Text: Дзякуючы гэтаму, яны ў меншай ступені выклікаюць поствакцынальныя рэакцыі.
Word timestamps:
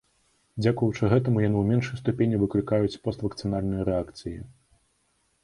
Дзякуючы 0.63 1.09
гэтаму, 1.11 1.43
яны 1.47 1.57
ў 1.59 1.65
меншай 1.73 1.99
ступені 2.01 2.39
выклікаюць 2.45 3.01
поствакцынальныя 3.05 3.87
рэакцыі. 3.93 4.35